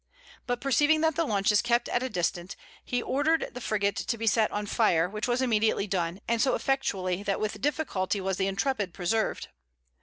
But 0.47 0.61
perceiving 0.61 1.01
that 1.01 1.13
the 1.15 1.25
launches 1.25 1.61
kept 1.61 1.87
at 1.87 2.01
a 2.01 2.09
distance, 2.09 2.55
he 2.83 3.03
ordered 3.03 3.51
the 3.53 3.61
frigate 3.61 3.95
to 3.97 4.17
be 4.17 4.25
set 4.25 4.49
on 4.51 4.65
fire, 4.65 5.07
which 5.07 5.27
was 5.27 5.43
immediately 5.43 5.85
done, 5.85 6.21
and 6.27 6.41
so 6.41 6.55
effectually, 6.55 7.21
that 7.21 7.39
with 7.39 7.61
difficulty 7.61 8.19
was 8.19 8.37
the 8.37 8.47
Intrepid 8.47 8.95
preserved. 8.95 9.49